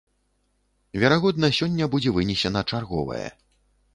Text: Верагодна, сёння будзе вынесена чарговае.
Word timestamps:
Верагодна, 1.01 1.49
сёння 1.59 1.89
будзе 1.95 2.13
вынесена 2.17 2.65
чарговае. 2.71 3.27